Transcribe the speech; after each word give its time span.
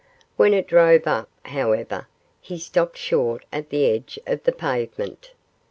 When 0.35 0.55
it 0.55 0.65
drove 0.65 1.05
up, 1.05 1.29
however, 1.45 2.07
he 2.39 2.57
stopped 2.57 2.97
short 2.97 3.45
at 3.53 3.69
the 3.69 3.85
edge 3.85 4.17
of 4.25 4.41
the 4.45 4.51
pavement. 4.51 5.33